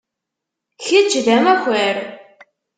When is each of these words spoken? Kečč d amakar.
Kečč 0.83 1.13
d 1.25 1.27
amakar. 1.37 1.97